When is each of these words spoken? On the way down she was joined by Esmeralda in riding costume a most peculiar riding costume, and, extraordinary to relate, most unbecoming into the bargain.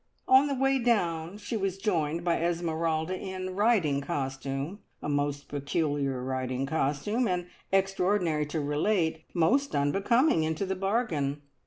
On 0.27 0.47
the 0.47 0.55
way 0.55 0.79
down 0.79 1.37
she 1.37 1.55
was 1.55 1.77
joined 1.77 2.23
by 2.23 2.41
Esmeralda 2.43 3.15
in 3.15 3.51
riding 3.55 4.01
costume 4.01 4.79
a 4.99 5.07
most 5.07 5.47
peculiar 5.47 6.23
riding 6.23 6.65
costume, 6.65 7.27
and, 7.27 7.45
extraordinary 7.71 8.47
to 8.47 8.59
relate, 8.59 9.25
most 9.35 9.75
unbecoming 9.75 10.41
into 10.43 10.65
the 10.65 10.73
bargain. 10.75 11.43